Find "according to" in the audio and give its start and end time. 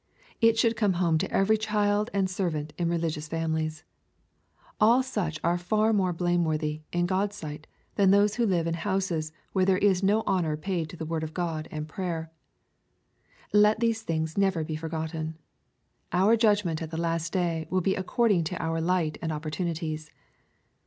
17.93-18.57